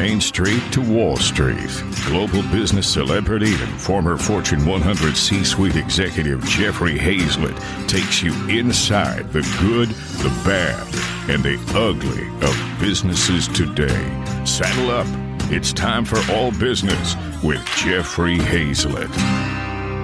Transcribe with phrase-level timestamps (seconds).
[0.00, 6.40] Main Street to Wall Street, global business celebrity and former Fortune 100 C suite executive
[6.44, 7.58] Jeffrey Hayzlett
[7.88, 9.88] takes you inside the good,
[10.22, 10.86] the bad,
[11.28, 14.44] and the ugly of businesses today.
[14.46, 15.08] Saddle up.
[15.50, 19.12] It's time for All Business with Jeffrey Hayzlett.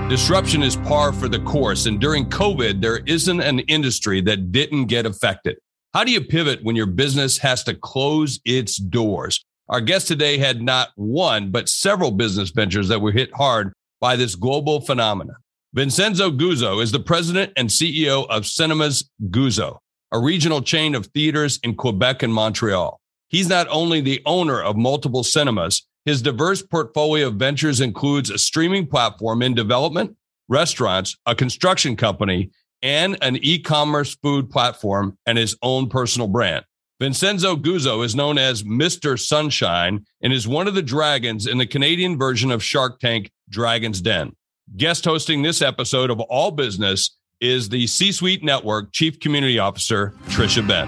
[0.09, 1.87] Disruption is par for the course.
[1.87, 5.57] And during COVID, there isn't an industry that didn't get affected.
[5.95, 9.45] How do you pivot when your business has to close its doors?
[9.69, 14.17] Our guest today had not one, but several business ventures that were hit hard by
[14.17, 15.37] this global phenomenon.
[15.73, 19.79] Vincenzo Guzzo is the president and CEO of Cinemas Guzzo,
[20.13, 23.01] a regional chain of theaters in Quebec and Montreal.
[23.29, 28.37] He's not only the owner of multiple cinemas, his diverse portfolio of ventures includes a
[28.37, 30.15] streaming platform in development,
[30.49, 32.51] restaurants, a construction company,
[32.83, 36.67] and an e commerce food platform and his own personal brand.
[37.01, 39.19] Vincenzo Guzzo is known as Mr.
[39.19, 44.01] Sunshine and is one of the dragons in the Canadian version of Shark Tank Dragon's
[44.01, 44.37] Den.
[44.77, 50.15] Guest hosting this episode of All Business is the C Suite Network Chief Community Officer,
[50.27, 50.87] Tricia Benn.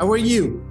[0.00, 0.66] How are you?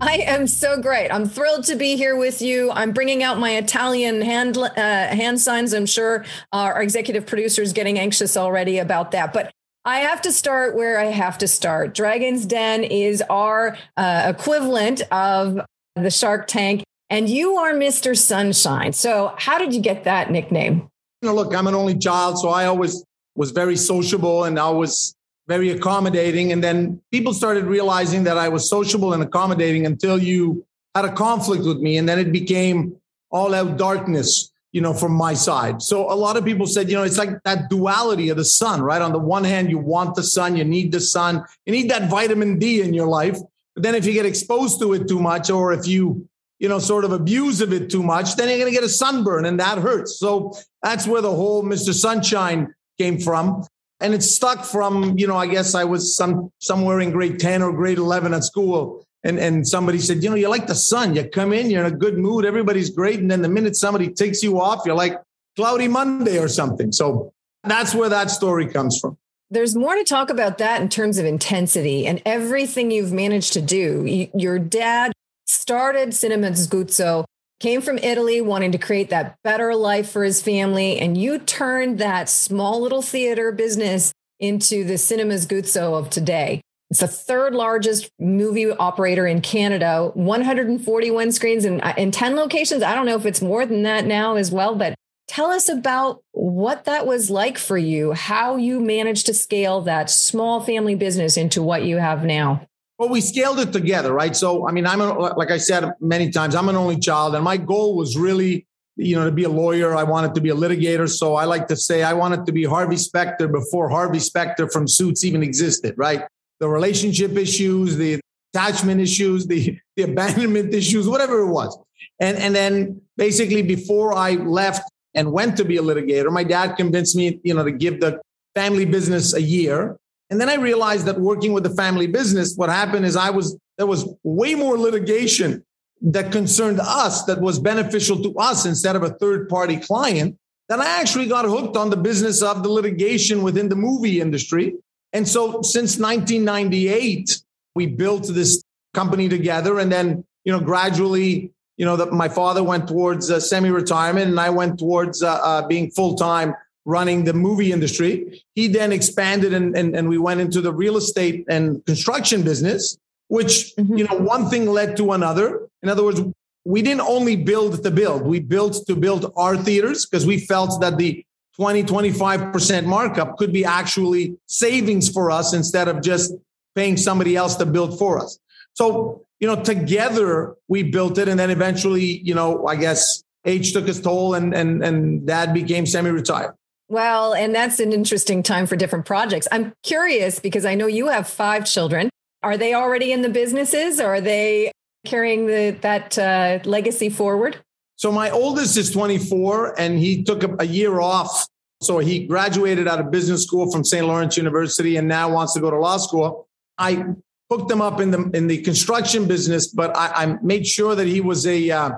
[0.00, 1.10] I am so great.
[1.10, 2.70] I'm thrilled to be here with you.
[2.70, 5.72] I'm bringing out my Italian hand uh, hand signs.
[5.72, 9.32] I'm sure our executive producer is getting anxious already about that.
[9.32, 9.52] But
[9.86, 11.94] I have to start where I have to start.
[11.94, 15.60] Dragon's Den is our uh, equivalent of
[15.94, 18.18] the Shark Tank, and you are Mr.
[18.18, 18.92] Sunshine.
[18.92, 20.88] So, how did you get that nickname?
[21.22, 23.04] You know, look, I'm an only child, so I always
[23.36, 25.14] was very sociable and I was
[25.46, 26.50] very accommodating.
[26.50, 31.12] And then people started realizing that I was sociable and accommodating until you had a
[31.12, 31.96] conflict with me.
[31.96, 32.96] And then it became
[33.30, 35.80] all out darkness, you know, from my side.
[35.80, 38.82] So a lot of people said, you know, it's like that duality of the sun,
[38.82, 39.00] right?
[39.00, 42.10] On the one hand, you want the sun, you need the sun, you need that
[42.10, 43.38] vitamin D in your life.
[43.74, 46.78] But then if you get exposed to it too much, or if you, you know,
[46.78, 49.58] sort of abuse of it too much, then you're going to get a sunburn and
[49.60, 50.18] that hurts.
[50.18, 51.94] So that's where the whole Mr.
[51.94, 53.64] Sunshine came from
[54.00, 57.62] and it stuck from you know i guess i was some somewhere in grade 10
[57.62, 61.14] or grade 11 at school and and somebody said you know you're like the sun.
[61.14, 62.44] You come in you're in a good mood.
[62.44, 63.20] Everybody's great.
[63.20, 65.20] And then the minute somebody takes you off you're like
[65.56, 66.92] cloudy monday or something.
[66.92, 67.32] So
[67.64, 69.16] that's where that story comes from.
[69.50, 73.62] There's more to talk about that in terms of intensity and everything you've managed to
[73.62, 74.28] do.
[74.34, 75.12] Your dad
[75.46, 77.24] started cinemas guzzo
[77.60, 80.98] came from Italy wanting to create that better life for his family.
[80.98, 86.60] And you turned that small little theater business into the Cinemas Guzzo of today.
[86.90, 92.82] It's the third largest movie operator in Canada, 141 screens in, uh, in 10 locations.
[92.82, 94.94] I don't know if it's more than that now as well, but
[95.26, 100.10] tell us about what that was like for you, how you managed to scale that
[100.10, 102.66] small family business into what you have now.
[102.98, 104.34] Well, we scaled it together, right?
[104.34, 107.44] So, I mean, I'm a, like I said many times, I'm an only child, and
[107.44, 109.94] my goal was really, you know, to be a lawyer.
[109.94, 111.08] I wanted to be a litigator.
[111.08, 114.88] So I like to say I wanted to be Harvey Specter before Harvey Specter from
[114.88, 116.22] Suits even existed, right?
[116.60, 118.20] The relationship issues, the
[118.54, 121.78] attachment issues, the, the abandonment issues, whatever it was.
[122.20, 126.76] And, and then basically before I left and went to be a litigator, my dad
[126.76, 128.20] convinced me, you know, to give the
[128.54, 129.98] family business a year
[130.30, 133.56] and then I realized that working with the family business, what happened is I was
[133.78, 135.64] there was way more litigation
[136.02, 140.36] that concerned us that was beneficial to us instead of a third party client.
[140.68, 144.74] Then I actually got hooked on the business of the litigation within the movie industry.
[145.12, 147.42] And so since 1998,
[147.74, 148.62] we built this
[148.94, 149.78] company together.
[149.78, 154.28] And then, you know, gradually, you know, that my father went towards uh, semi retirement
[154.28, 156.54] and I went towards uh, uh, being full time
[156.86, 158.42] running the movie industry.
[158.54, 162.96] He then expanded and, and, and we went into the real estate and construction business,
[163.28, 163.98] which, mm-hmm.
[163.98, 165.68] you know, one thing led to another.
[165.82, 166.22] In other words,
[166.64, 170.80] we didn't only build to build, we built to build our theaters because we felt
[170.80, 171.24] that the
[171.56, 176.32] 20, 25% markup could be actually savings for us instead of just
[176.74, 178.38] paying somebody else to build for us.
[178.74, 181.28] So, you know, together we built it.
[181.28, 185.54] And then eventually, you know, I guess age took its toll and, and, and dad
[185.54, 186.54] became semi retired.
[186.88, 189.48] Well, and that's an interesting time for different projects.
[189.50, 192.10] I'm curious because I know you have five children.
[192.42, 194.70] Are they already in the businesses or are they
[195.04, 197.56] carrying the, that uh, legacy forward?
[197.96, 201.46] So my oldest is 24 and he took a, year off.
[201.82, 204.06] So he graduated out of business school from St.
[204.06, 206.46] Lawrence University and now wants to go to law school.
[206.78, 207.04] I
[207.50, 211.06] hooked him up in the in the construction business, but I, I made sure that
[211.06, 211.90] he was a uh,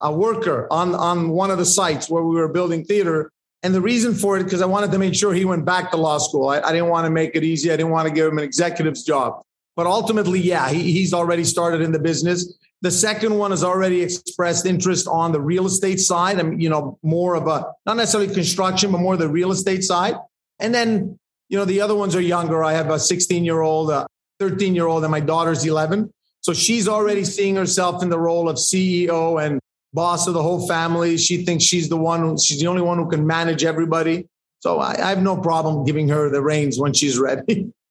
[0.00, 3.30] a worker on on one of the sites where we were building theater
[3.62, 5.96] and the reason for it, because I wanted to make sure he went back to
[5.96, 6.48] law school.
[6.50, 7.72] I, I didn't want to make it easy.
[7.72, 9.42] I didn't want to give him an executive's job.
[9.74, 12.54] but ultimately, yeah, he, he's already started in the business.
[12.82, 16.38] The second one has already expressed interest on the real estate side.
[16.38, 20.14] and you know, more of a not necessarily construction, but more the real estate side.
[20.58, 21.18] And then,
[21.48, 22.62] you know, the other ones are younger.
[22.62, 24.06] I have a 16 year old, a uh,
[24.40, 26.12] 13 year old, and my daughter's 11.
[26.40, 29.58] So she's already seeing herself in the role of CEO and
[29.92, 31.16] boss of the whole family.
[31.16, 34.28] She thinks she's the one, she's the only one who can manage everybody.
[34.60, 37.72] So I, I have no problem giving her the reins when she's ready.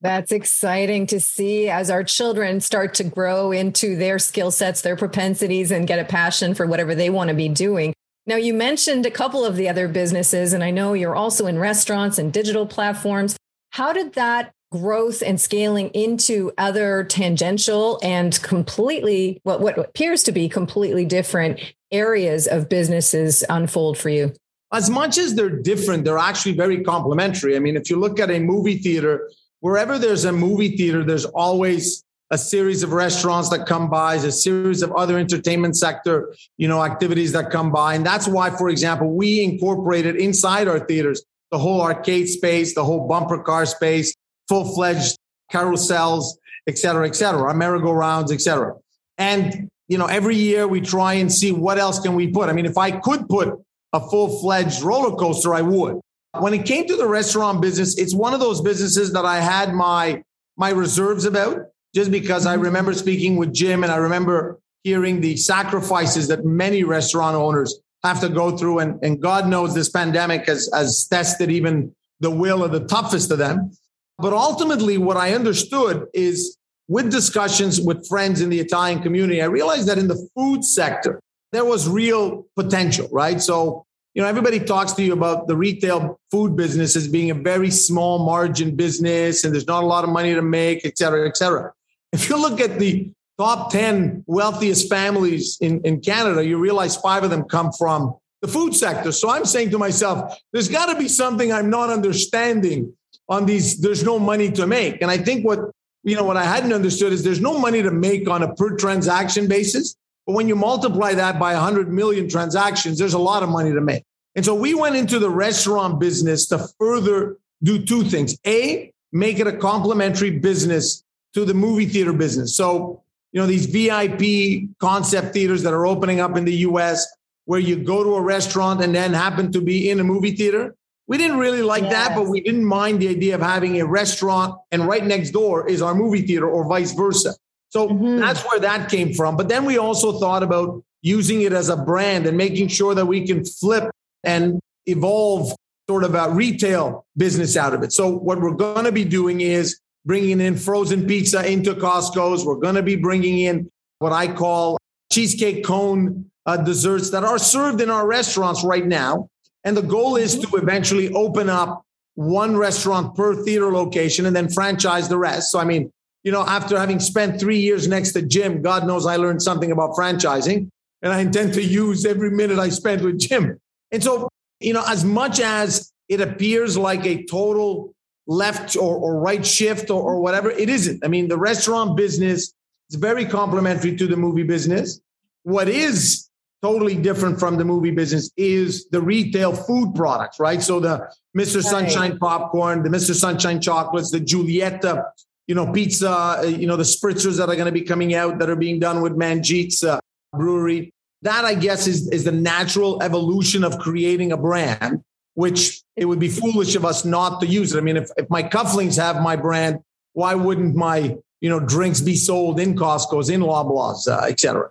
[0.00, 4.96] That's exciting to see as our children start to grow into their skill sets, their
[4.96, 7.94] propensities, and get a passion for whatever they want to be doing.
[8.26, 11.58] Now, you mentioned a couple of the other businesses, and I know you're also in
[11.58, 13.36] restaurants and digital platforms.
[13.70, 20.32] How did that growth and scaling into other tangential and completely what, what appears to
[20.32, 21.60] be completely different
[21.92, 24.32] areas of businesses unfold for you?
[24.72, 27.56] As much as they're different, they're actually very complementary.
[27.56, 29.30] I mean, if you look at a movie theater,
[29.60, 34.32] wherever there's a movie theater, there's always a series of restaurants that come by, a
[34.32, 37.94] series of other entertainment sector, you know, activities that come by.
[37.94, 41.22] And that's why, for example, we incorporated inside our theaters
[41.52, 44.12] the whole arcade space, the whole bumper car space,
[44.48, 45.16] full fledged
[45.52, 46.24] carousels,
[46.66, 48.74] et cetera, et cetera, merry-go-rounds, et cetera.
[49.16, 52.48] And, you know, every year we try and see what else can we put.
[52.48, 53.54] I mean, if I could put
[53.92, 56.00] a full fledged roller coaster, I would.
[56.38, 59.72] When it came to the restaurant business, it's one of those businesses that I had
[59.72, 60.22] my,
[60.56, 62.64] my reserves about just because I mm-hmm.
[62.64, 68.20] remember speaking with Jim and I remember hearing the sacrifices that many restaurant owners have
[68.20, 68.80] to go through.
[68.80, 73.30] And, and God knows this pandemic has, has tested even the will of the toughest
[73.30, 73.72] of them.
[74.18, 76.56] But ultimately, what I understood is
[76.88, 81.20] with discussions with friends in the Italian community, I realized that in the food sector,
[81.52, 83.40] there was real potential, right?
[83.40, 83.84] So,
[84.14, 87.70] you know, everybody talks to you about the retail food business as being a very
[87.70, 91.36] small margin business and there's not a lot of money to make, et cetera, et
[91.36, 91.72] cetera.
[92.12, 97.24] If you look at the top 10 wealthiest families in, in Canada, you realize five
[97.24, 99.12] of them come from the food sector.
[99.12, 102.94] So I'm saying to myself, there's got to be something I'm not understanding
[103.28, 105.58] on these there's no money to make and i think what
[106.04, 108.76] you know what i hadn't understood is there's no money to make on a per
[108.76, 109.96] transaction basis
[110.26, 113.80] but when you multiply that by 100 million transactions there's a lot of money to
[113.80, 118.92] make and so we went into the restaurant business to further do two things a
[119.12, 121.02] make it a complementary business
[121.32, 123.02] to the movie theater business so
[123.32, 127.06] you know these vip concept theaters that are opening up in the us
[127.44, 130.74] where you go to a restaurant and then happen to be in a movie theater
[131.08, 131.92] we didn't really like yes.
[131.92, 135.68] that, but we didn't mind the idea of having a restaurant and right next door
[135.68, 137.34] is our movie theater or vice versa.
[137.76, 138.16] So mm-hmm.
[138.16, 139.36] that's where that came from.
[139.36, 143.04] But then we also thought about using it as a brand and making sure that
[143.04, 143.90] we can flip
[144.24, 145.54] and evolve
[145.86, 147.92] sort of a retail business out of it.
[147.92, 152.46] So what we're going to be doing is bringing in frozen pizza into Costco's.
[152.46, 154.78] We're going to be bringing in what I call
[155.12, 159.28] cheesecake cone uh, desserts that are served in our restaurants right now.
[159.64, 161.82] And the goal is to eventually open up
[162.14, 165.52] one restaurant per theater location and then franchise the rest.
[165.52, 165.92] So, I mean,
[166.26, 169.70] you know, after having spent three years next to Jim, God knows I learned something
[169.70, 170.68] about franchising
[171.00, 173.60] and I intend to use every minute I spent with Jim.
[173.92, 174.28] And so,
[174.58, 177.94] you know, as much as it appears like a total
[178.26, 181.04] left or, or right shift or, or whatever, it isn't.
[181.04, 182.52] I mean, the restaurant business
[182.90, 185.00] is very complementary to the movie business.
[185.44, 186.28] What is
[186.60, 190.60] totally different from the movie business is the retail food products, right?
[190.60, 191.08] So the
[191.38, 191.56] Mr.
[191.56, 191.64] Right.
[191.64, 193.14] Sunshine popcorn, the Mr.
[193.14, 195.04] Sunshine chocolates, the Giulietta,
[195.46, 198.38] you know, pizza, uh, you know, the spritzers that are going to be coming out
[198.38, 200.00] that are being done with Manjit's uh,
[200.32, 200.92] brewery.
[201.22, 205.02] That I guess is is the natural evolution of creating a brand,
[205.34, 207.78] which it would be foolish of us not to use it.
[207.78, 209.78] I mean, if, if my cufflinks have my brand,
[210.12, 214.70] why wouldn't my you know drinks be sold in Costco's, in Loblaws, uh, et cetera?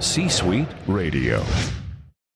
[0.00, 1.44] C Suite Radio.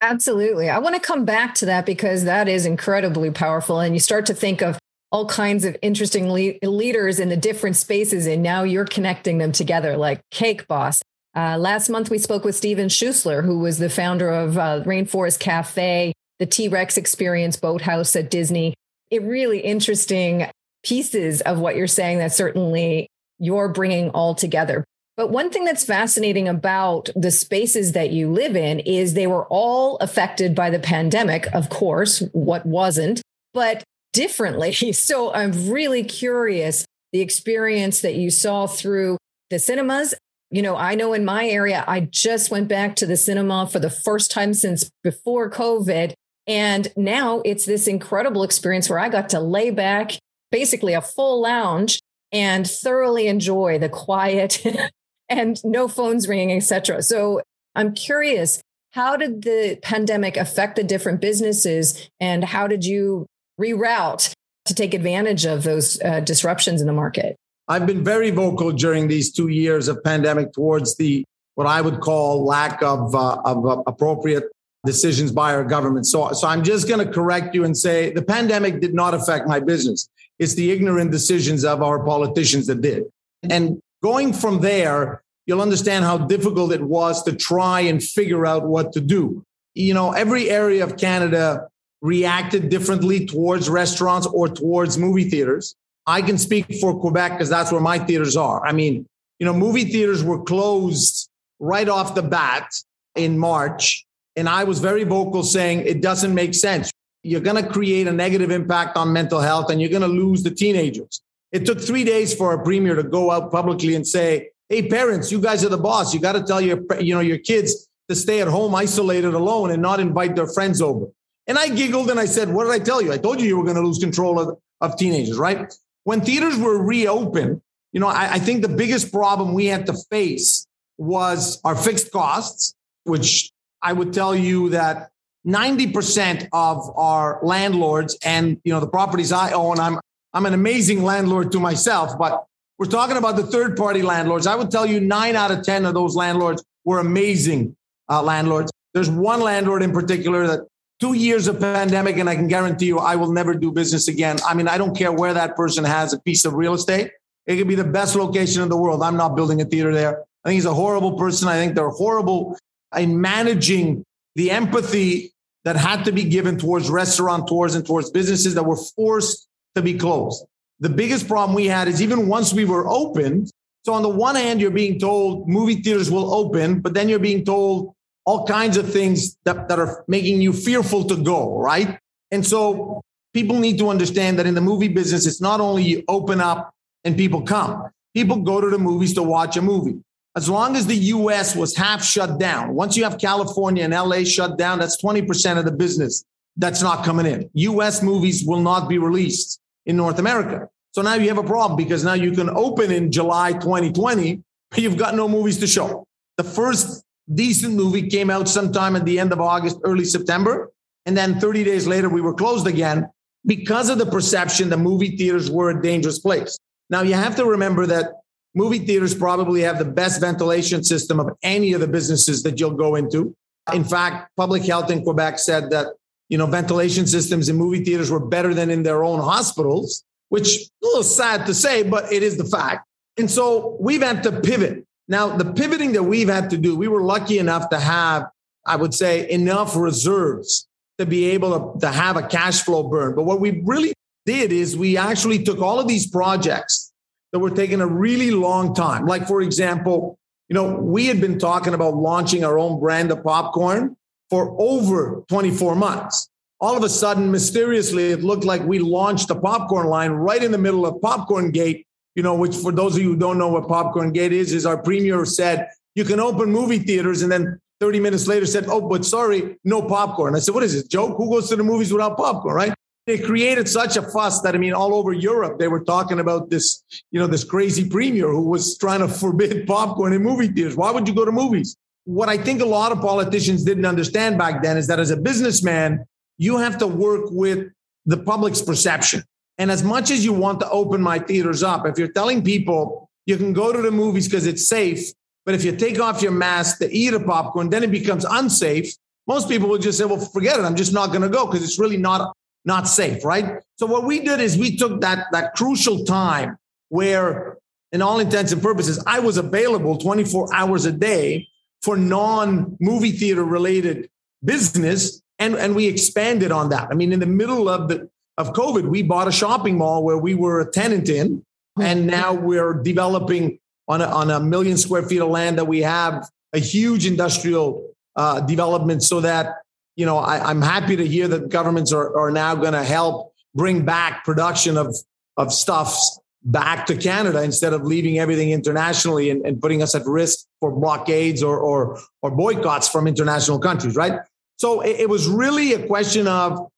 [0.02, 0.70] Absolutely.
[0.70, 3.80] I want to come back to that because that is incredibly powerful.
[3.80, 4.78] And you start to think of
[5.12, 9.52] all kinds of interesting le- leaders in the different spaces, and now you're connecting them
[9.52, 11.02] together, like Cake Boss.
[11.36, 15.38] Uh, last month, we spoke with Steven Schussler, who was the founder of uh, Rainforest
[15.40, 18.74] Cafe, the T Rex Experience Boathouse at Disney.
[19.10, 20.46] It really interesting
[20.82, 24.84] pieces of what you're saying that certainly you're bringing all together.
[25.16, 29.46] But one thing that's fascinating about the spaces that you live in is they were
[29.46, 31.46] all affected by the pandemic.
[31.52, 33.20] Of course, what wasn't,
[33.52, 34.72] but differently.
[34.92, 39.16] So I'm really curious the experience that you saw through
[39.50, 40.14] the cinemas.
[40.50, 43.78] You know, I know in my area, I just went back to the cinema for
[43.78, 46.12] the first time since before COVID.
[46.46, 50.12] And now it's this incredible experience where I got to lay back,
[50.50, 52.00] basically a full lounge
[52.32, 54.64] and thoroughly enjoy the quiet
[55.28, 57.02] and no phones ringing, etc.
[57.02, 57.42] So
[57.74, 58.60] I'm curious,
[58.92, 63.26] how did the pandemic affect the different businesses and how did you
[63.60, 64.32] reroute
[64.64, 67.36] to take advantage of those uh, disruptions in the market?
[67.68, 71.24] I've been very vocal during these two years of pandemic towards the
[71.54, 74.44] what I would call lack of, uh, of uh, appropriate
[74.84, 76.06] decisions by our government.
[76.06, 79.46] So, so I'm just going to correct you and say the pandemic did not affect
[79.46, 80.08] my business.
[80.38, 83.04] It's the ignorant decisions of our politicians that did.
[83.42, 88.66] And going from there, you'll understand how difficult it was to try and figure out
[88.66, 89.44] what to do.
[89.74, 91.68] You know, every area of Canada
[92.02, 95.75] reacted differently towards restaurants or towards movie theaters.
[96.07, 98.66] I can speak for Quebec because that's where my theaters are.
[98.66, 99.07] I mean,
[99.38, 101.28] you know, movie theaters were closed
[101.59, 102.73] right off the bat
[103.14, 104.07] in March.
[104.37, 106.90] And I was very vocal saying it doesn't make sense.
[107.23, 110.42] You're going to create a negative impact on mental health and you're going to lose
[110.42, 111.21] the teenagers.
[111.52, 115.33] It took three days for a premier to go out publicly and say, Hey, parents,
[115.33, 116.14] you guys are the boss.
[116.14, 119.71] You got to tell your, you know, your kids to stay at home isolated alone
[119.73, 121.07] and not invite their friends over.
[121.50, 123.12] And I giggled and I said, What did I tell you?
[123.12, 125.75] I told you you were going to lose control of, of teenagers, right?
[126.04, 127.61] When theaters were reopened,
[127.92, 132.12] you know, I, I think the biggest problem we had to face was our fixed
[132.12, 133.50] costs, which
[133.83, 135.11] I would tell you that
[135.45, 139.99] 90% of our landlords and you know the properties I own, I'm
[140.33, 142.45] I'm an amazing landlord to myself, but
[142.78, 144.47] we're talking about the third party landlords.
[144.47, 147.76] I would tell you nine out of 10 of those landlords were amazing
[148.09, 148.71] uh, landlords.
[148.95, 150.69] There's one landlord in particular that
[151.00, 154.38] two years of pandemic, and I can guarantee you I will never do business again.
[154.47, 157.11] I mean, I don't care where that person has a piece of real estate.
[157.47, 159.02] It could be the best location in the world.
[159.02, 160.21] I'm not building a theater there.
[160.45, 161.49] I think he's a horrible person.
[161.49, 162.57] I think they're horrible
[162.97, 164.04] in managing
[164.37, 165.33] the empathy
[165.64, 169.95] that had to be given towards restaurateurs and towards businesses that were forced to be
[169.95, 170.45] closed.
[170.80, 173.47] The biggest problem we had is even once we were open.
[173.85, 177.19] So on the one hand, you're being told movie theaters will open, but then you're
[177.19, 181.98] being told all kinds of things that, that are making you fearful to go, right?
[182.30, 186.04] And so people need to understand that in the movie business, it's not only you
[186.08, 186.74] open up
[187.04, 187.88] and people come.
[188.14, 190.00] People go to the movies to watch a movie.
[190.36, 194.24] As long as the US was half shut down, once you have California and LA
[194.24, 196.24] shut down, that's 20% of the business
[196.56, 197.50] that's not coming in.
[197.54, 200.68] US movies will not be released in North America.
[200.92, 204.80] So now you have a problem because now you can open in July 2020, but
[204.80, 206.06] you've got no movies to show.
[206.36, 210.70] The first decent movie came out sometime at the end of August, early September.
[211.06, 213.08] And then 30 days later, we were closed again
[213.46, 216.58] because of the perception that movie theaters were a dangerous place.
[216.90, 218.12] Now, you have to remember that
[218.54, 222.72] movie theaters probably have the best ventilation system of any of the businesses that you'll
[222.72, 223.34] go into.
[223.72, 225.87] In fact, public health in Quebec said that,
[226.28, 230.49] you know, ventilation systems in movie theaters were better than in their own hospitals, which
[230.49, 232.87] a little sad to say, but it is the fact.
[233.16, 234.84] And so we've had to pivot.
[235.10, 238.28] Now, the pivoting that we've had to do, we were lucky enough to have,
[238.64, 243.16] I would say, enough reserves to be able to, to have a cash flow burn.
[243.16, 243.92] But what we really
[244.24, 246.92] did is we actually took all of these projects
[247.32, 249.04] that were taking a really long time.
[249.04, 250.16] Like, for example,
[250.48, 253.96] you know, we had been talking about launching our own brand of popcorn
[254.30, 256.28] for over 24 months.
[256.60, 260.52] All of a sudden, mysteriously, it looked like we launched a popcorn line right in
[260.52, 263.48] the middle of Popcorn Gate, you know, which for those of you who don't know
[263.48, 267.60] what Popcorn Gate is, is our premier said, you can open movie theaters and then
[267.80, 270.36] 30 minutes later said, oh, but sorry, no popcorn.
[270.36, 271.16] I said, what is this, joke?
[271.16, 272.74] Who goes to the movies without popcorn, right?
[273.06, 276.50] it created such a fuss that I mean, all over Europe, they were talking about
[276.50, 280.76] this, you know, this crazy premier who was trying to forbid popcorn in movie theaters.
[280.76, 281.76] Why would you go to movies?
[282.04, 285.16] What I think a lot of politicians didn't understand back then is that as a
[285.16, 286.04] businessman,
[286.38, 287.68] you have to work with
[288.06, 289.22] the public's perception.
[289.60, 293.10] And as much as you want to open my theaters up, if you're telling people
[293.26, 295.12] you can go to the movies because it's safe,
[295.44, 298.90] but if you take off your mask to eat a popcorn, then it becomes unsafe.
[299.26, 300.62] Most people would just say, well, forget it.
[300.62, 303.60] I'm just not going to go because it's really not not safe, right?
[303.76, 306.56] So what we did is we took that that crucial time
[306.88, 307.58] where,
[307.92, 311.48] in all intents and purposes, I was available 24 hours a day
[311.82, 314.08] for non-movie theater related
[314.42, 316.88] business, and and we expanded on that.
[316.90, 318.08] I mean, in the middle of the
[318.40, 321.44] of COVID, we bought a shopping mall where we were a tenant in,
[321.80, 325.82] and now we're developing on a, on a million square feet of land that we
[325.82, 329.56] have a huge industrial uh, development so that
[329.97, 333.35] you know, I, am happy to hear that governments are, are now going to help
[333.54, 334.97] bring back production of,
[335.37, 340.06] of stuffs back to Canada instead of leaving everything internationally and, and putting us at
[340.06, 344.20] risk for blockades or, or, or boycotts from international countries, right?
[344.56, 346.70] So it, it was really a question of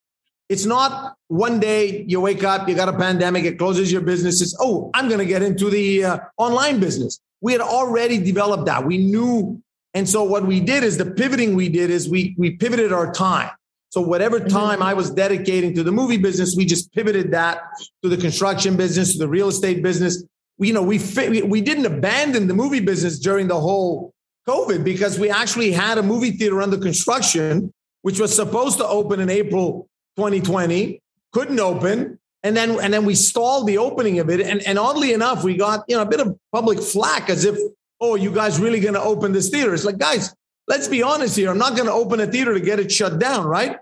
[0.52, 4.54] It's not one day you wake up, you got a pandemic, it closes your businesses.
[4.61, 7.18] Oh, I'm going to get into the uh, online business.
[7.40, 8.85] We had already developed that.
[8.85, 9.62] We knew.
[9.94, 13.11] And so what we did is the pivoting we did is we, we pivoted our
[13.14, 13.49] time.
[13.88, 14.49] So whatever mm-hmm.
[14.49, 17.62] time I was dedicating to the movie business, we just pivoted that
[18.02, 20.23] to the construction business, to the real estate business.
[20.59, 24.12] We, you know, we, we, we didn't abandon the movie business during the whole
[24.47, 29.18] COVID because we actually had a movie theater under construction, which was supposed to open
[29.18, 31.00] in April 2020,
[31.33, 32.19] couldn't open.
[32.42, 34.40] And then, and then we stalled the opening of it.
[34.40, 37.57] And, and oddly enough, we got, you know, a bit of public flack as if,
[38.00, 39.73] oh, you guys really going to open this theater?
[39.73, 40.35] It's like, guys,
[40.66, 41.50] let's be honest here.
[41.50, 43.78] I'm not going to open a theater to get it shut down, right?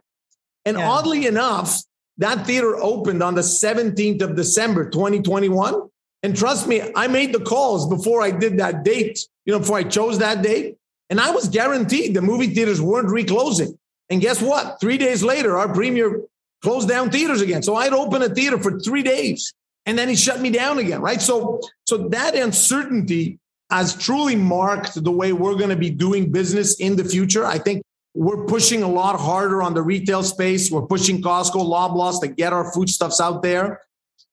[0.66, 0.90] And yeah.
[0.90, 1.82] oddly enough,
[2.18, 5.88] that theater opened on the 17th of December, 2021.
[6.22, 9.78] And trust me, I made the calls before I did that date, you know, before
[9.78, 10.76] I chose that date.
[11.08, 13.78] And I was guaranteed the movie theaters weren't reclosing.
[14.10, 14.80] And guess what?
[14.80, 16.22] Three days later, our premier
[16.62, 17.62] closed down theaters again.
[17.62, 19.54] So I'd open a theater for three days
[19.86, 21.00] and then he shut me down again.
[21.00, 21.22] Right.
[21.22, 23.38] So, so that uncertainty
[23.70, 27.46] has truly marked the way we're going to be doing business in the future.
[27.46, 27.82] I think
[28.14, 30.70] we're pushing a lot harder on the retail space.
[30.70, 33.80] We're pushing Costco, Loblaws to get our foodstuffs out there.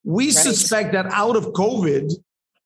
[0.04, 0.34] We right.
[0.34, 2.12] suspect that out of COVID,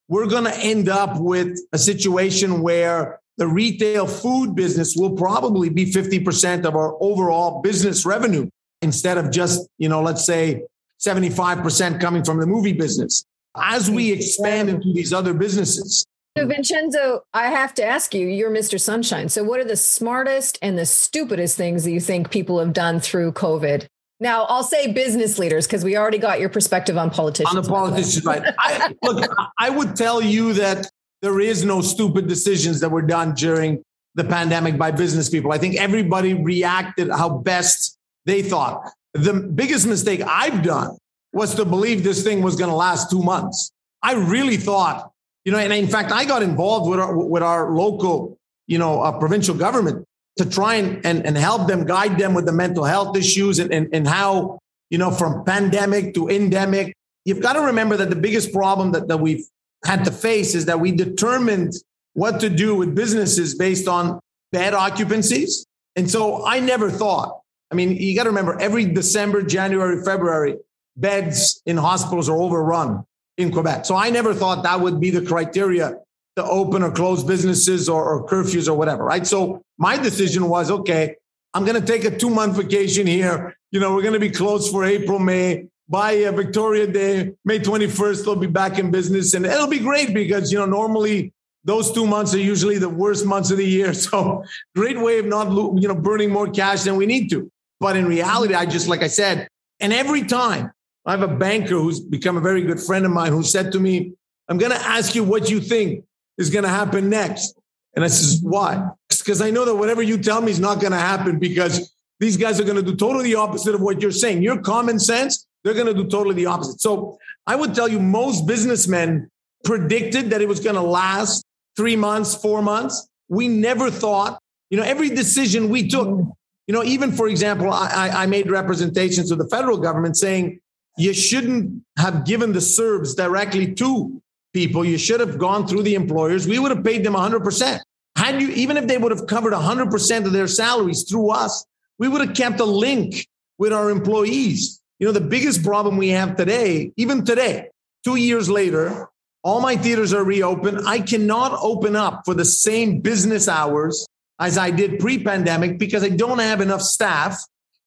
[0.07, 5.69] we're going to end up with a situation where the retail food business will probably
[5.69, 8.49] be 50% of our overall business revenue
[8.81, 10.63] instead of just, you know, let's say
[10.99, 13.25] 75% coming from the movie business.
[13.55, 16.05] As we expand into these other businesses.
[16.37, 18.79] So, Vincenzo, I have to ask you, you're Mr.
[18.79, 19.27] Sunshine.
[19.27, 23.01] So, what are the smartest and the stupidest things that you think people have done
[23.01, 23.87] through COVID?
[24.21, 27.55] Now, I'll say business leaders because we already got your perspective on politicians.
[27.57, 28.53] On the politicians, right?
[28.59, 30.89] I, look, I would tell you that
[31.21, 33.83] there is no stupid decisions that were done during
[34.15, 35.51] the pandemic by business people.
[35.51, 38.91] I think everybody reacted how best they thought.
[39.13, 40.97] The biggest mistake I've done
[41.33, 43.71] was to believe this thing was going to last two months.
[44.03, 45.11] I really thought,
[45.45, 48.37] you know, and in fact, I got involved with our, with our local,
[48.67, 50.05] you know, uh, provincial government
[50.37, 53.71] to try and, and, and help them guide them with the mental health issues and,
[53.71, 56.93] and, and how, you know, from pandemic to endemic.
[57.25, 59.45] You've got to remember that the biggest problem that, that we've
[59.85, 61.73] had to face is that we determined
[62.13, 64.19] what to do with businesses based on
[64.51, 65.65] bad occupancies.
[65.95, 67.41] And so I never thought,
[67.71, 70.57] I mean, you got to remember every December, January, February,
[70.97, 73.05] beds in hospitals are overrun
[73.37, 73.85] in Quebec.
[73.85, 75.95] So I never thought that would be the criteria
[76.35, 79.25] to open or close businesses or, or curfews or whatever, right?
[79.25, 81.15] So my decision was okay,
[81.53, 83.55] I'm going to take a two month vacation here.
[83.71, 87.59] You know, we're going to be closed for April, May by uh, Victoria Day, May
[87.59, 89.33] 21st, they'll be back in business.
[89.33, 91.33] And it'll be great because, you know, normally
[91.65, 93.93] those two months are usually the worst months of the year.
[94.01, 95.51] So great way of not,
[95.81, 97.51] you know, burning more cash than we need to.
[97.81, 99.49] But in reality, I just, like I said,
[99.81, 100.71] and every time
[101.05, 103.79] I have a banker who's become a very good friend of mine who said to
[103.79, 104.13] me,
[104.47, 106.05] I'm going to ask you what you think
[106.37, 107.53] is going to happen next.
[107.95, 108.87] And I says, why?
[109.09, 112.37] Because I know that whatever you tell me is not going to happen because these
[112.37, 114.41] guys are going to do totally the opposite of what you're saying.
[114.41, 116.81] Your common sense they're going to do totally the opposite.
[116.81, 119.29] So I would tell you, most businessmen
[119.63, 121.43] predicted that it was going to last
[121.75, 123.07] three months, four months.
[123.29, 128.09] We never thought, you know, every decision we took, you know, even for example, I,
[128.13, 130.59] I made representations to the federal government saying
[130.97, 134.21] you shouldn't have given the CERBs directly to
[134.53, 134.83] people.
[134.83, 136.47] You should have gone through the employers.
[136.47, 137.79] We would have paid them 100%.
[138.17, 141.65] Had you, even if they would have covered 100% of their salaries through us,
[142.01, 143.27] we would have kept a link
[143.59, 144.81] with our employees.
[144.97, 147.69] You know, the biggest problem we have today, even today,
[148.03, 149.07] two years later,
[149.43, 150.81] all my theaters are reopened.
[150.87, 154.07] I cannot open up for the same business hours
[154.39, 157.39] as I did pre pandemic because I don't have enough staff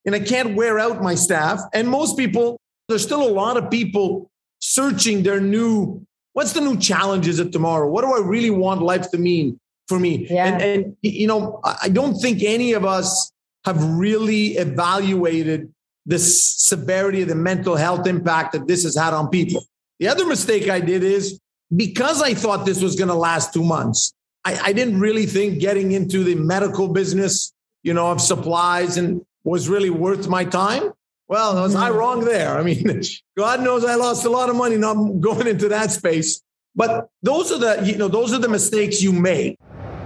[0.07, 1.61] and I can't wear out my staff.
[1.72, 6.79] And most people, there's still a lot of people searching their new, what's the new
[6.79, 7.88] challenges of tomorrow?
[7.88, 10.29] What do I really want life to mean for me?
[10.31, 10.46] Yeah.
[10.46, 13.33] And, and, you know, I don't think any of us
[13.64, 15.72] have really evaluated
[16.07, 19.64] the severity of the mental health impact that this has had on people.
[19.98, 21.40] The other mistake I did is
[21.74, 24.12] because I thought this was going to last two months,
[24.44, 29.24] I, I, didn't really think getting into the medical business, you know, of supplies and
[29.44, 30.92] was really worth my time.
[31.27, 31.98] Well, was I mm-hmm.
[31.98, 32.59] wrong there?
[32.59, 33.03] I mean,
[33.37, 36.42] God knows I lost a lot of money not going into that space.
[36.77, 39.59] But those are the, you know, those are the mistakes you make.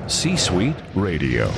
[0.06, 1.50] C Suite Radio.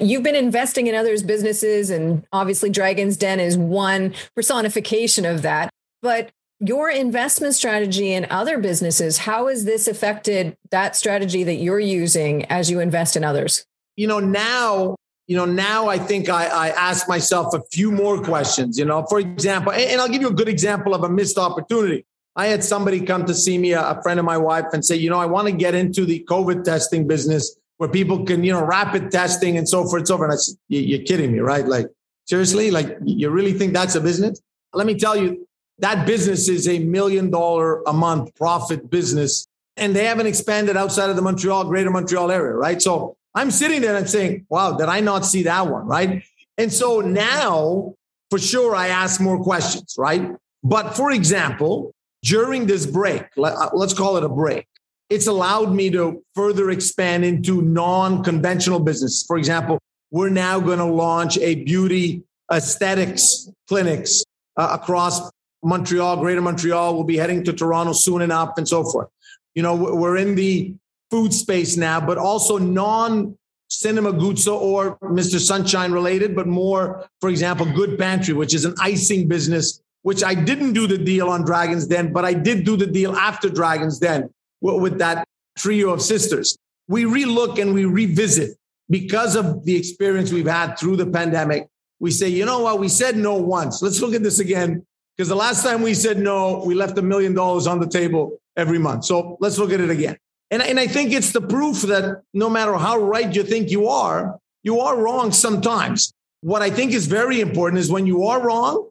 [0.00, 5.70] You've been investing in others' businesses, and obviously, Dragon's Den is one personification of that.
[6.00, 11.80] But your investment strategy in other businesses, how has this affected that strategy that you're
[11.80, 13.64] using as you invest in others?
[13.96, 18.22] You know, now, you know, now I think I, I ask myself a few more
[18.22, 21.36] questions, you know, for example, and, I'll give you a good example of a missed
[21.36, 22.06] opportunity.
[22.36, 25.10] I had somebody come to see me, a friend of my wife, and say, you
[25.10, 28.64] know, I want to get into the COVID testing business where people can, you know,
[28.64, 30.30] rapid testing and so forth and so forth.
[30.30, 31.66] And I said, you're kidding me, right?
[31.66, 31.88] Like,
[32.26, 32.70] seriously?
[32.70, 34.40] Like, you really think that's a business?
[34.72, 35.48] Let me tell you,
[35.80, 39.48] that business is a million dollar a month profit business.
[39.76, 42.80] And they haven't expanded outside of the Montreal, greater Montreal area, right?
[42.80, 46.22] So I'm sitting there and saying, wow, did I not see that one, right?
[46.58, 47.94] And so now,
[48.30, 50.30] for sure, I ask more questions, right?
[50.62, 51.92] But for example,
[52.22, 54.68] during this break, uh, let's call it a break,
[55.12, 59.22] it's allowed me to further expand into non conventional business.
[59.26, 59.78] For example,
[60.10, 64.24] we're now going to launch a beauty aesthetics clinics
[64.56, 65.30] uh, across
[65.62, 66.94] Montreal, Greater Montreal.
[66.94, 69.08] We'll be heading to Toronto soon enough and so forth.
[69.54, 70.74] You know, we're in the
[71.10, 73.36] food space now, but also non
[73.68, 75.38] Cinema Guzzo or Mr.
[75.38, 80.34] Sunshine related, but more, for example, Good Pantry, which is an icing business, which I
[80.34, 83.98] didn't do the deal on Dragon's Den, but I did do the deal after Dragon's
[83.98, 84.30] Den
[84.62, 85.26] with that
[85.58, 86.56] trio of sisters.
[86.88, 88.56] We relook and we revisit
[88.88, 91.68] because of the experience we've had through the pandemic.
[92.00, 92.78] We say, you know what?
[92.80, 93.82] We said no once.
[93.82, 94.84] Let's look at this again.
[95.16, 98.40] Because the last time we said no, we left a million dollars on the table
[98.56, 99.04] every month.
[99.04, 100.16] So let's look at it again.
[100.50, 103.88] And, and I think it's the proof that no matter how right you think you
[103.88, 106.12] are, you are wrong sometimes.
[106.40, 108.90] What I think is very important is when you are wrong,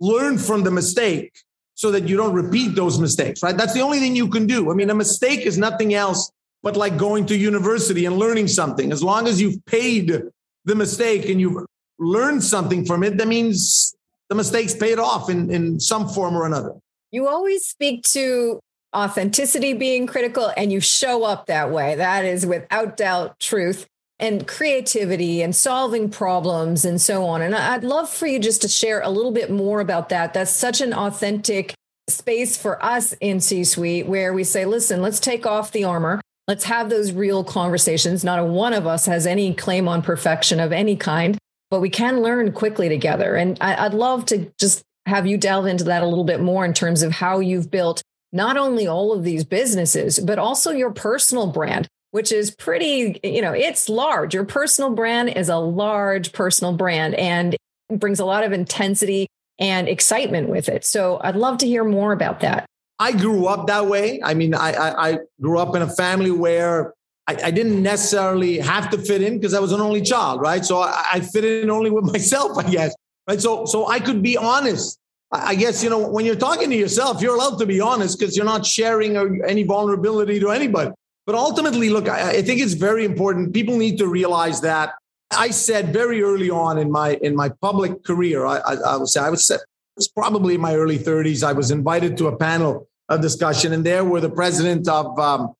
[0.00, 1.32] learn from the mistake
[1.76, 3.56] so that you don't repeat those mistakes, right?
[3.56, 4.70] That's the only thing you can do.
[4.70, 8.90] I mean, a mistake is nothing else but like going to university and learning something.
[8.92, 10.22] As long as you've paid
[10.64, 11.64] the mistake and you've
[11.98, 13.94] learned something from it, that means
[14.30, 16.72] the mistakes paid off in, in some form or another.
[17.10, 18.58] You always speak to
[18.96, 21.94] authenticity being critical and you show up that way.
[21.94, 23.86] That is without doubt truth
[24.18, 27.42] and creativity and solving problems and so on.
[27.42, 30.32] And I'd love for you just to share a little bit more about that.
[30.32, 31.74] That's such an authentic
[32.08, 36.20] space for us in C suite where we say, listen, let's take off the armor.
[36.48, 38.24] Let's have those real conversations.
[38.24, 41.36] Not a one of us has any claim on perfection of any kind,
[41.70, 43.34] but we can learn quickly together.
[43.34, 46.72] And I'd love to just have you delve into that a little bit more in
[46.72, 48.02] terms of how you've built
[48.32, 53.42] not only all of these businesses, but also your personal brand, which is pretty, you
[53.42, 54.32] know, it's large.
[54.32, 57.54] Your personal brand is a large personal brand and
[57.90, 59.26] brings a lot of intensity
[59.58, 60.82] and excitement with it.
[60.86, 62.64] So I'd love to hear more about that.
[62.98, 64.22] I grew up that way.
[64.24, 66.94] I mean, I, I, I grew up in a family where
[67.26, 70.64] I, I, didn't necessarily have to fit in because I was an only child, right?
[70.64, 72.94] So I, I fit in only with myself, I guess,
[73.28, 73.42] right?
[73.42, 74.98] So, so I could be honest
[75.32, 78.36] I guess, you know, when you're talking to yourself, you're allowed to be honest because
[78.36, 80.92] you're not sharing any vulnerability to anybody.
[81.26, 83.52] But ultimately, look, I, think it's very important.
[83.52, 84.94] People need to realize that
[85.32, 89.08] I said very early on in my in my public career, I, I, I would
[89.08, 89.50] say I was,
[89.96, 91.42] was probably in my early 30s.
[91.42, 95.52] I was invited to a panel of discussion, and there were the president of um,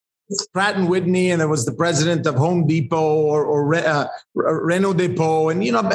[0.53, 5.51] Pratt and Whitney, and there was the president of Home Depot or, or uh, Réno-Dépôt,
[5.51, 5.91] and you know,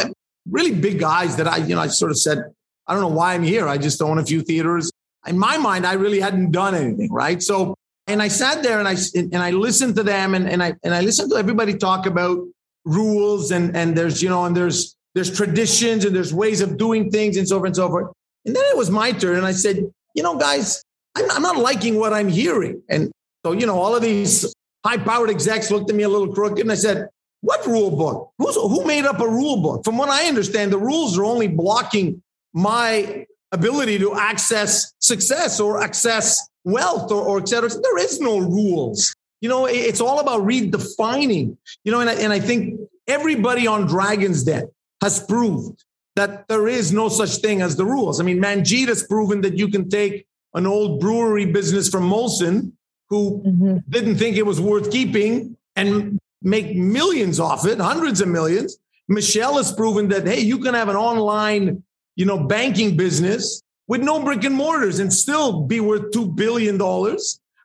[0.49, 2.43] really big guys that I, you know, I sort of said,
[2.87, 3.67] I don't know why I'm here.
[3.67, 4.91] I just own a few theaters.
[5.27, 7.41] In my mind, I really hadn't done anything, right?
[7.43, 7.75] So,
[8.11, 10.93] and I sat there and I and I listened to them and, and I and
[10.93, 12.39] I listened to everybody talk about
[12.85, 17.09] rules and and there's you know and there's there's traditions and there's ways of doing
[17.09, 18.13] things and so forth and so forth.
[18.45, 20.83] And then it was my turn and I said, you know, guys,
[21.15, 22.81] I'm, I'm not liking what I'm hearing.
[22.89, 23.11] And
[23.45, 24.53] so, you know, all of these
[24.85, 27.07] high powered execs looked at me a little crooked and I said,
[27.41, 28.31] what rule book?
[28.37, 29.83] Who's, who made up a rule book?
[29.83, 32.21] From what I understand, the rules are only blocking
[32.53, 37.69] my ability to access success or access wealth or, or et cetera.
[37.69, 39.15] There is no rules.
[39.41, 43.87] You know, it's all about redefining, you know, and I, and I think everybody on
[43.87, 44.69] Dragon's Den
[45.01, 45.83] has proved
[46.15, 48.19] that there is no such thing as the rules.
[48.19, 52.73] I mean, Manjit has proven that you can take an old brewery business from Molson
[53.09, 53.77] who mm-hmm.
[53.89, 58.77] didn't think it was worth keeping and make millions off it, hundreds of millions.
[59.07, 61.83] Michelle has proven that, hey, you can have an online
[62.15, 66.77] you know, banking business with no brick and mortars and still be worth $2 billion,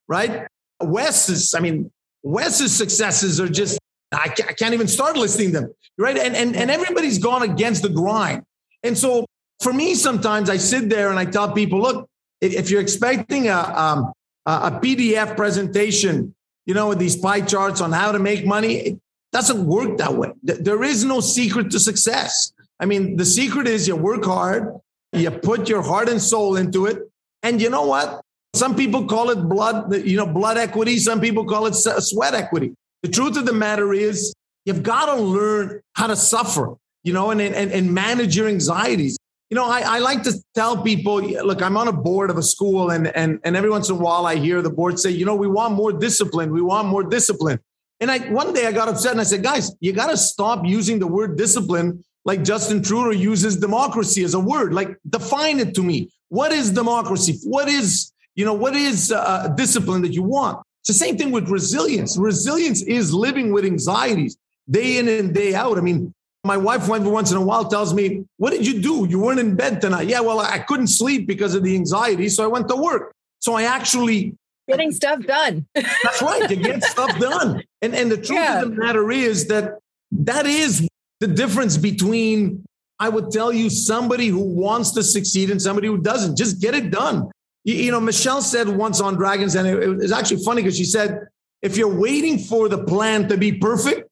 [0.08, 0.46] right?
[0.80, 1.90] Wes's, I mean,
[2.22, 3.78] Wes's successes are just,
[4.12, 6.16] I can't even start listing them, right?
[6.16, 8.42] And, and, and everybody's gone against the grind.
[8.82, 9.26] And so
[9.60, 12.08] for me, sometimes I sit there and I tell people, look,
[12.40, 14.12] if you're expecting a, um,
[14.44, 16.34] a PDF presentation,
[16.66, 19.00] you know, with these pie charts on how to make money, it
[19.32, 20.32] doesn't work that way.
[20.42, 22.52] There is no secret to success.
[22.80, 23.30] I mean, the mm-hmm.
[23.30, 24.74] secret is you work hard,
[25.12, 26.98] you put your heart and soul into it.
[27.42, 28.20] And you know what?
[28.54, 30.98] Some people call it blood, you know, blood equity.
[30.98, 32.74] Some people call it sweat equity.
[33.02, 34.34] The truth of the matter is
[34.64, 39.16] you've got to learn how to suffer, you know, and, and, and manage your anxieties.
[39.50, 42.42] You know, I, I like to tell people, look, I'm on a board of a
[42.42, 45.24] school, and, and, and every once in a while I hear the board say, you
[45.24, 46.50] know, we want more discipline.
[46.50, 47.60] We want more discipline.
[48.00, 50.66] And I one day I got upset and I said, guys, you got to stop
[50.66, 54.74] using the word discipline like Justin Trudeau uses democracy as a word.
[54.74, 56.10] Like, define it to me.
[56.28, 57.38] What is democracy?
[57.44, 60.58] What is, you know, what is uh, discipline that you want?
[60.80, 62.18] It's the same thing with resilience.
[62.18, 64.36] Resilience is living with anxieties
[64.68, 65.78] day in and day out.
[65.78, 66.12] I mean,
[66.44, 69.06] my wife every once in a while tells me, What did you do?
[69.08, 70.08] You weren't in bed tonight.
[70.08, 72.28] Yeah, well, I couldn't sleep because of the anxiety.
[72.28, 73.14] So I went to work.
[73.38, 74.36] So I actually
[74.68, 75.66] getting stuff done.
[75.74, 76.48] that's right.
[76.48, 77.62] To get stuff done.
[77.82, 78.62] And and the truth yeah.
[78.62, 79.78] of the matter is that
[80.10, 80.88] that is
[81.20, 82.64] the difference between
[82.98, 86.36] I would tell you somebody who wants to succeed and somebody who doesn't.
[86.36, 87.30] Just get it done.
[87.64, 90.78] You, you know, Michelle said once on Dragons, and it, it was actually funny because
[90.78, 91.26] she said,
[91.62, 94.08] if you're waiting for the plan to be perfect,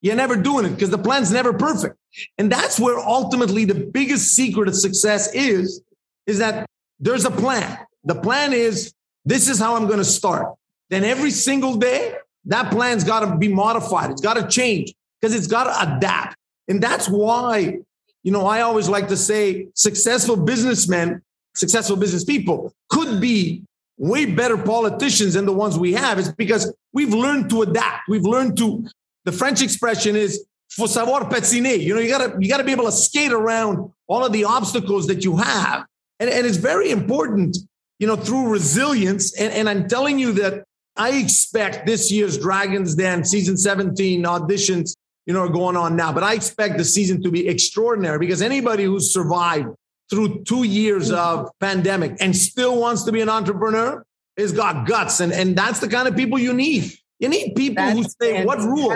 [0.00, 1.96] you're never doing it because the plan's never perfect.
[2.38, 5.80] And that's where ultimately the biggest secret of success is,
[6.26, 6.66] is that
[7.00, 7.78] there's a plan.
[8.04, 8.92] The plan is
[9.24, 10.54] this is how I'm going to start.
[10.90, 14.10] Then every single day, that plan's got to be modified.
[14.10, 16.36] It's got to change because it's got to adapt.
[16.68, 17.78] And that's why,
[18.22, 21.22] you know, I always like to say successful businessmen,
[21.54, 23.62] successful business people could be
[23.96, 26.18] way better politicians than the ones we have.
[26.18, 28.08] It's because we've learned to adapt.
[28.08, 28.86] We've learned to,
[29.24, 31.78] the French expression is faut savoir patiner.
[31.78, 35.06] You know, you gotta, you gotta be able to skate around all of the obstacles
[35.06, 35.86] that you have.
[36.18, 37.56] And, and it's very important,
[37.98, 39.38] you know, through resilience.
[39.38, 40.64] And, and I'm telling you that
[40.96, 44.96] I expect this year's Dragons Den season 17 auditions
[45.26, 46.12] you know, are going on now.
[46.12, 49.68] But I expect the season to be extraordinary because anybody who's survived
[50.10, 54.04] through two years of pandemic and still wants to be an entrepreneur
[54.36, 55.20] has got guts.
[55.20, 56.92] And, and that's the kind of people you need.
[57.18, 58.92] You need people that's who say, what rules?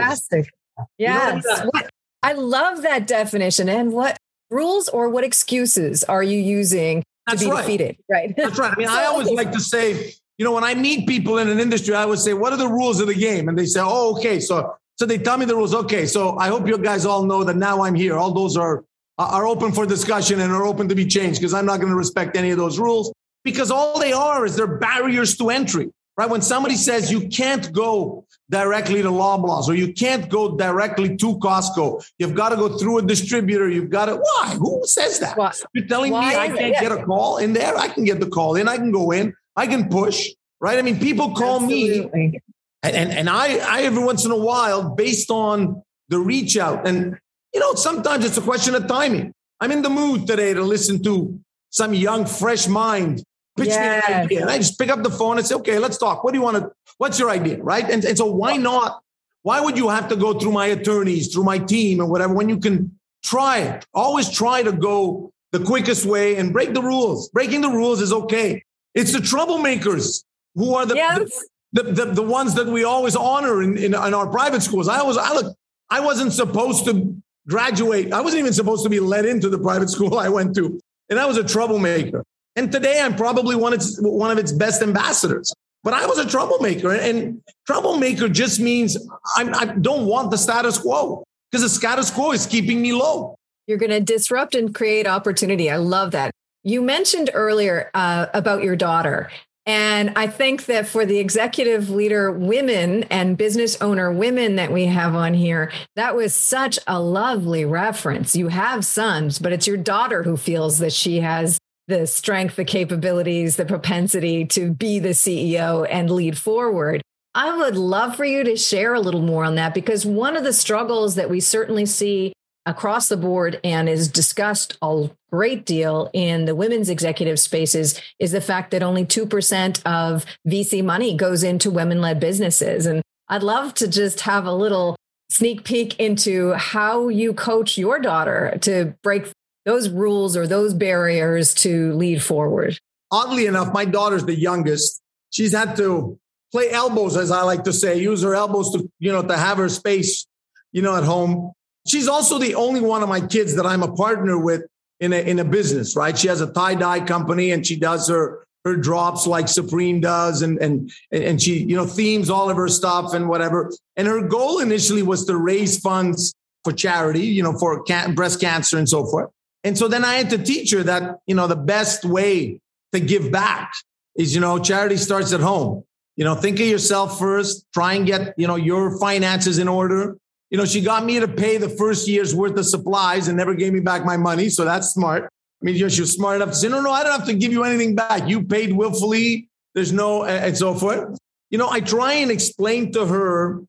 [0.99, 1.45] Yes.
[1.45, 1.83] You know,
[2.23, 3.69] I love that definition.
[3.69, 4.19] And what
[4.51, 7.63] rules or what excuses are you using to be right.
[7.63, 7.97] defeated?
[8.11, 8.35] Right.
[8.37, 8.73] That's right.
[8.73, 11.59] I mean, I always like to say, you know, when I meet people in an
[11.59, 13.49] industry, I would say, what are the rules of the game?
[13.49, 14.41] And they say, oh, okay.
[14.41, 15.75] So so they tell me the rules.
[15.75, 18.17] Okay, so I hope you guys all know that now I'm here.
[18.17, 18.85] All those are
[19.17, 21.97] are open for discussion and are open to be changed because I'm not going to
[21.97, 25.91] respect any of those rules because all they are is they're barriers to entry.
[26.17, 26.29] Right?
[26.29, 31.39] When somebody says you can't go directly to Loblaws or you can't go directly to
[31.39, 33.69] Costco, you've got to go through a distributor.
[33.69, 34.17] You've got to.
[34.17, 34.57] Why?
[34.59, 35.39] Who says that?
[35.39, 35.53] Why?
[35.75, 37.77] You're telling Why me I can't get a call in there?
[37.77, 38.67] I can get the call in.
[38.67, 39.33] I can go in.
[39.55, 40.29] I can push.
[40.61, 40.77] Right?
[40.77, 42.31] I mean, people call Absolutely.
[42.31, 42.41] me
[42.83, 46.87] and, and, and I, I every once in a while, based on the reach out,
[46.87, 47.19] and
[47.53, 49.33] you know, sometimes it's a question of timing.
[49.61, 53.25] I'm in the mood today to listen to some young, fresh mind
[53.57, 54.09] pitch yes.
[54.09, 54.41] me an idea.
[54.43, 56.25] And I just pick up the phone and say, okay, let's talk.
[56.25, 57.63] What do you want to, what's your idea?
[57.63, 57.85] Right.
[57.85, 59.01] And, and so why not?
[59.43, 62.49] Why would you have to go through my attorneys, through my team and whatever, when
[62.49, 63.87] you can try it?
[63.95, 67.29] Always try to go the quickest way and break the rules.
[67.31, 68.63] Breaking the rules is okay.
[68.95, 71.19] It's the troublemakers who are the, yes.
[71.19, 74.89] the, the, the, the ones that we always honor in, in, in, our private schools.
[74.89, 75.55] I was, I look,
[75.91, 78.13] I wasn't supposed to graduate.
[78.13, 80.79] I wasn't even supposed to be let into the private school I went to.
[81.11, 82.25] And I was a troublemaker.
[82.57, 85.53] And today I'm probably one of its, one of its best ambassadors.
[85.85, 86.93] But I was a troublemaker.
[86.93, 88.97] And troublemaker just means
[89.37, 93.37] I'm, I don't want the status quo because the status quo is keeping me low.
[93.67, 95.71] You're going to disrupt and create opportunity.
[95.71, 96.33] I love that.
[96.65, 99.31] You mentioned earlier uh, about your daughter
[99.69, 104.87] and I think that for the executive leader women and business owner women that we
[104.87, 108.35] have on here, that was such a lovely reference.
[108.35, 112.65] You have sons, but it's your daughter who feels that she has the strength, the
[112.65, 117.03] capabilities, the propensity to be the CEO and lead forward.
[117.35, 120.45] I would love for you to share a little more on that because one of
[120.45, 122.33] the struggles that we certainly see
[122.69, 128.31] across the board and is discussed a great deal in the women's executive spaces is
[128.33, 132.85] the fact that only 2% of VC money goes into women led businesses.
[132.85, 134.97] And I'd love to just have a little
[135.31, 139.33] sneak peek into how you coach your daughter to break
[139.65, 142.79] those rules or those barriers to lead forward.
[143.11, 145.01] Oddly enough, my daughter's the youngest.
[145.31, 146.19] She's had to
[146.53, 149.57] play elbows, as I like to say, use her elbows to, you know, to have
[149.57, 150.27] her space,
[150.73, 151.53] you know, at home.
[151.89, 154.63] She's also the only one of my kids that I'm a partner with
[155.01, 156.17] in a, in a business, right?
[156.19, 160.43] She has a tie dye company and she does her her drops like Supreme does,
[160.43, 163.73] and and and she you know themes all of her stuff and whatever.
[163.97, 168.41] And her goal initially was to raise funds for charity, you know, for can- breast
[168.41, 169.31] cancer and so forth.
[169.65, 172.61] And so then I had to teach her that you know the best way
[172.93, 173.73] to give back
[174.17, 175.85] is you know charity starts at home.
[176.17, 177.65] You know, think of yourself first.
[177.73, 180.17] Try and get you know your finances in order
[180.51, 183.55] You know, she got me to pay the first year's worth of supplies and never
[183.55, 184.49] gave me back my money.
[184.49, 185.25] So that's smart.
[185.25, 187.27] I mean, you know, she was smart enough to say, no, no, I don't have
[187.27, 188.29] to give you anything back.
[188.29, 189.49] You paid willfully.
[189.75, 191.19] There's no, and so forth.
[191.51, 193.63] You know, I try and explain to her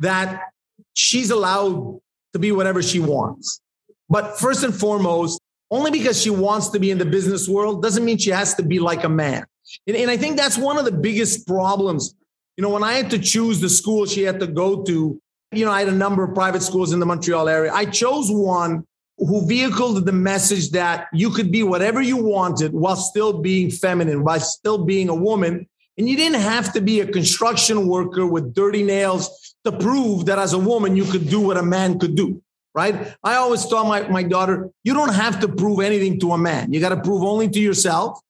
[0.00, 0.50] that
[0.94, 2.00] she's allowed
[2.32, 3.60] to be whatever she wants.
[4.08, 8.04] But first and foremost, only because she wants to be in the business world doesn't
[8.04, 9.44] mean she has to be like a man.
[9.86, 12.14] And, and I think that's one of the biggest problems.
[12.56, 15.20] You know, when I had to choose the school she had to go to,
[15.52, 17.72] you know, I had a number of private schools in the Montreal area.
[17.72, 18.86] I chose one
[19.18, 24.24] who vehicled the message that you could be whatever you wanted while still being feminine,
[24.24, 25.68] while still being a woman.
[25.98, 30.38] And you didn't have to be a construction worker with dirty nails to prove that
[30.38, 32.42] as a woman, you could do what a man could do.
[32.72, 33.14] Right.
[33.24, 36.72] I always tell my, my daughter, you don't have to prove anything to a man.
[36.72, 38.20] You got to prove only to yourself.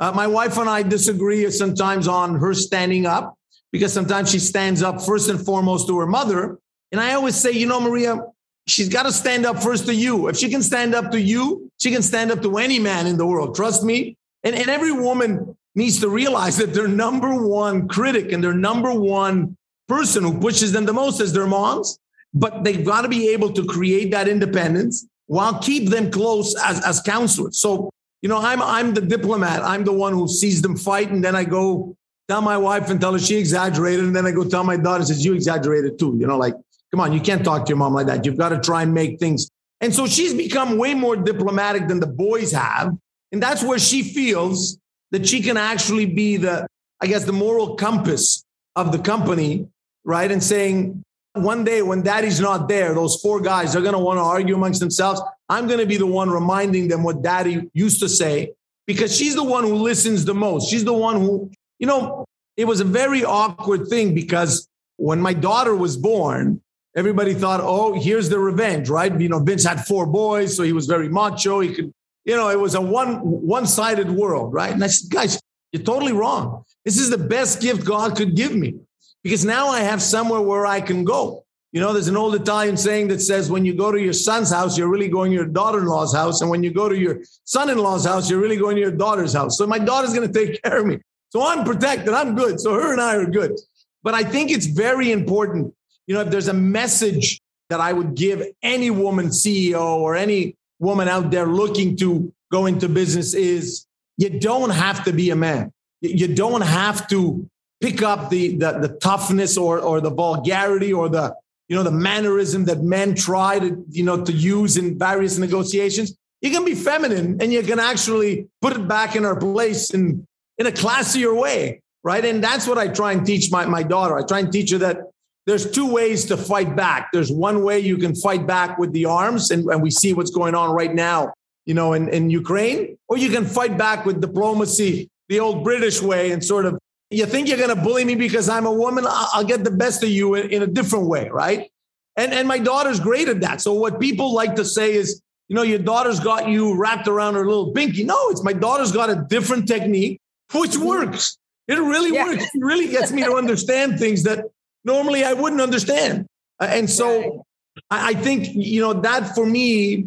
[0.00, 3.36] Uh, my wife and I disagree sometimes on her standing up
[3.72, 6.58] because sometimes she stands up first and foremost to her mother.
[6.92, 8.20] And I always say, you know, Maria,
[8.66, 10.28] she's got to stand up first to you.
[10.28, 13.16] If she can stand up to you, she can stand up to any man in
[13.16, 13.56] the world.
[13.56, 14.16] Trust me.
[14.44, 18.92] And, and every woman needs to realize that their number one critic and their number
[18.92, 19.56] one
[19.88, 21.98] person who pushes them the most is their moms.
[22.34, 26.84] But they've got to be able to create that independence while keep them close as,
[26.84, 27.58] as counselors.
[27.58, 29.62] So, you know, I'm I'm the diplomat.
[29.62, 31.96] I'm the one who sees them fight, and then I go
[32.32, 35.04] tell my wife and tell her she exaggerated, and then I go tell my daughter
[35.04, 36.16] says you exaggerated too.
[36.18, 36.54] You know, like
[36.90, 38.24] come on, you can't talk to your mom like that.
[38.24, 39.50] You've got to try and make things.
[39.82, 42.96] And so she's become way more diplomatic than the boys have,
[43.32, 44.78] and that's where she feels
[45.10, 46.66] that she can actually be the,
[47.02, 48.44] I guess, the moral compass
[48.76, 49.68] of the company,
[50.04, 50.30] right?
[50.32, 54.16] And saying, one day when daddy's not there, those four guys are going to want
[54.16, 55.20] to argue amongst themselves.
[55.50, 58.54] I'm going to be the one reminding them what daddy used to say
[58.86, 60.70] because she's the one who listens the most.
[60.70, 61.50] She's the one who,
[61.82, 62.24] you know,
[62.56, 66.62] it was a very awkward thing because when my daughter was born,
[66.96, 69.20] everybody thought, oh, here's the revenge, right?
[69.20, 71.60] You know, Vince had four boys, so he was very macho.
[71.60, 71.92] He could
[72.24, 74.72] you know, it was a one one-sided world, right?
[74.72, 75.40] And I said, guys,
[75.72, 76.64] you're totally wrong.
[76.84, 78.76] This is the best gift God could give me
[79.22, 81.44] because now I have somewhere where I can go.
[81.72, 84.52] You know, there's an old Italian saying that says, when you go to your son's
[84.52, 86.42] house, you're really going to your daughter in law's house.
[86.42, 88.90] And when you go to your son in law's house, you're really going to your
[88.90, 89.56] daughter's house.
[89.56, 91.00] So my daughter's going to take care of me.
[91.32, 92.12] So I'm protected.
[92.12, 92.60] I'm good.
[92.60, 93.58] So her and I are good.
[94.02, 95.72] But I think it's very important.
[96.06, 97.40] You know, if there's a message
[97.70, 102.66] that I would give any woman CEO or any woman out there looking to go
[102.66, 103.86] into business is
[104.18, 105.72] you don't have to be a man.
[106.02, 107.48] You don't have to
[107.80, 111.34] pick up the, the, the toughness or, or the vulgarity or the,
[111.66, 116.14] you know, the mannerism that men try to, you know, to use in various negotiations.
[116.42, 120.26] You can be feminine and you can actually put it back in our place in,
[120.58, 121.80] in a classier way.
[122.04, 122.24] Right.
[122.24, 124.18] And that's what I try and teach my, my daughter.
[124.18, 125.12] I try and teach her that
[125.46, 127.10] there's two ways to fight back.
[127.12, 130.30] There's one way you can fight back with the arms, and, and we see what's
[130.30, 131.32] going on right now,
[131.64, 136.02] you know, in, in Ukraine, or you can fight back with diplomacy, the old British
[136.02, 136.78] way, and sort of,
[137.10, 139.04] you think you're going to bully me because I'm a woman?
[139.06, 141.70] I'll get the best of you in, in a different way, right?
[142.16, 143.60] And, and my daughter's great at that.
[143.60, 147.34] So what people like to say is, you know, your daughter's got you wrapped around
[147.34, 148.04] her little binky.
[148.06, 150.20] No, it's my daughter's got a different technique,
[150.54, 151.38] which works.
[151.68, 152.24] It really yeah.
[152.24, 152.44] works.
[152.44, 154.44] It really gets me to understand things that
[154.84, 156.26] normally I wouldn't understand.
[156.60, 157.44] Uh, and so
[157.90, 160.06] I, I think, you know, that for me,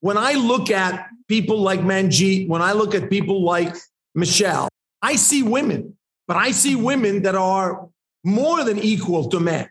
[0.00, 3.74] when I look at people like Manjit, when I look at people like
[4.14, 4.68] Michelle,
[5.02, 7.88] I see women, but I see women that are
[8.24, 9.68] more than equal to men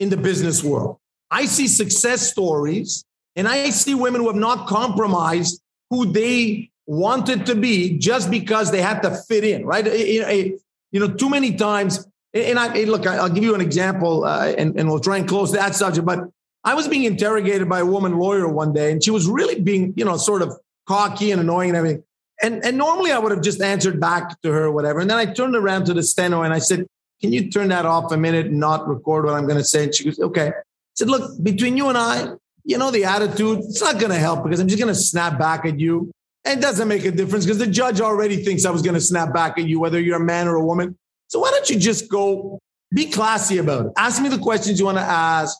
[0.00, 0.98] in the business world.
[1.30, 3.04] I see success stories
[3.36, 8.70] and I see women who have not compromised who they wanted to be just because
[8.70, 9.86] they had to fit in, right?
[9.86, 14.78] You know, too many times and I look, I'll give you an example, uh, and,
[14.78, 16.06] and we'll try and close that subject.
[16.06, 16.20] But
[16.64, 19.92] I was being interrogated by a woman lawyer one day, and she was really being,
[19.96, 22.04] you know, sort of cocky and annoying and everything.
[22.42, 25.00] And, and normally I would have just answered back to her or whatever.
[25.00, 26.86] And then I turned around to the steno and I said,
[27.20, 29.84] Can you turn that off a minute and not record what I'm going to say?
[29.84, 30.48] And she goes, Okay.
[30.48, 30.62] I
[30.94, 32.32] said, Look, between you and I,
[32.64, 35.38] you know, the attitude, it's not going to help because I'm just going to snap
[35.38, 36.10] back at you.
[36.44, 39.00] And it doesn't make a difference because the judge already thinks I was going to
[39.00, 40.98] snap back at you, whether you're a man or a woman.
[41.28, 42.58] So why don't you just go
[42.92, 43.92] be classy about it?
[43.96, 45.56] Ask me the questions you want to ask.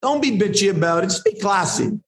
[0.00, 1.08] Don't be bitchy about it.
[1.08, 2.00] Just be classy.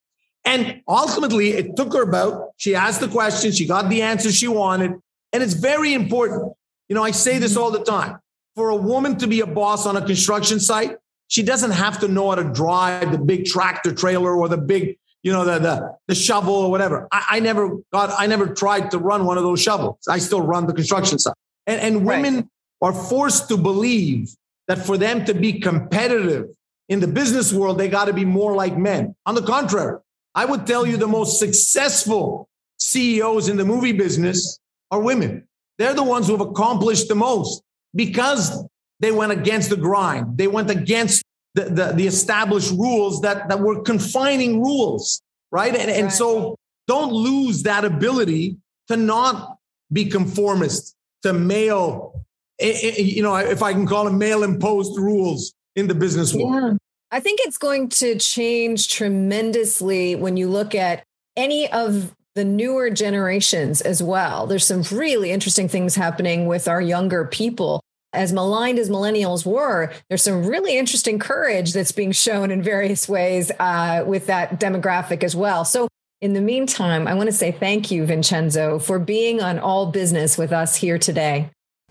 [0.45, 4.49] And ultimately, it took her about, she asked the question, she got the answer she
[4.49, 4.93] wanted.
[5.33, 6.53] And it's very important.
[6.89, 8.19] You know, I say this all the time.
[8.57, 10.97] For a woman to be a boss on a construction site,
[11.29, 14.99] she doesn't have to know how to drive the big tractor trailer or the big,
[15.25, 17.09] you know, the the, the shovel or whatever.
[17.11, 19.99] I, I never got, I never tried to run one of those shovels.
[20.09, 21.35] I still run the construction site.
[21.67, 22.51] And, and women
[22.81, 24.29] are forced to believe
[24.69, 26.51] that for them to be competitive
[26.89, 29.17] in the business world, they got to be more like men.
[29.25, 29.99] On the contrary,
[30.35, 32.49] I would tell you the most successful
[32.79, 34.59] CEOs in the movie business
[34.91, 35.49] are women.
[35.79, 37.63] They're the ones who have accomplished the most
[37.95, 38.65] because
[39.01, 40.37] they went against the grind.
[40.37, 45.75] They went against the, the, the established rules that, that were confining rules, right?
[45.75, 48.57] And, and so don't lose that ability
[48.89, 49.57] to not
[49.93, 52.25] be conformist, to male,
[52.59, 56.35] eh, eh, you know, if I can call them male imposed rules in the business
[56.35, 56.55] world.
[56.55, 56.77] Yeah.
[57.11, 61.05] I think it's going to change tremendously when you look at
[61.37, 64.49] any of the newer generations as well.
[64.49, 67.81] There's some really interesting things happening with our younger people.
[68.15, 73.09] As maligned as millennials were, there's some really interesting courage that's being shown in various
[73.09, 75.65] ways uh, with that demographic as well.
[75.65, 75.89] So,
[76.21, 80.39] in the meantime, I want to say thank you, Vincenzo, for being on All Business
[80.39, 81.51] with us here today.